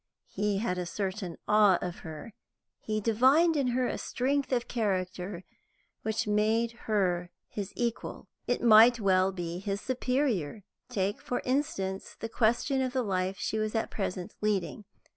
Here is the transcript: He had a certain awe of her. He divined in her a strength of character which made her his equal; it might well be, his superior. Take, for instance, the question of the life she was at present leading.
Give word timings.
He 0.31 0.57
had 0.57 0.79
a 0.79 0.87
certain 0.87 1.37
awe 1.47 1.77
of 1.79 1.97
her. 1.99 2.33
He 2.79 2.99
divined 2.99 3.55
in 3.55 3.67
her 3.67 3.85
a 3.85 3.99
strength 3.99 4.51
of 4.51 4.67
character 4.67 5.43
which 6.01 6.25
made 6.25 6.71
her 6.89 7.29
his 7.47 7.71
equal; 7.75 8.27
it 8.47 8.63
might 8.63 8.99
well 8.99 9.31
be, 9.31 9.59
his 9.59 9.79
superior. 9.79 10.63
Take, 10.89 11.21
for 11.21 11.43
instance, 11.45 12.15
the 12.19 12.29
question 12.29 12.81
of 12.81 12.93
the 12.93 13.03
life 13.03 13.37
she 13.37 13.59
was 13.59 13.75
at 13.75 13.91
present 13.91 14.33
leading. 14.41 14.85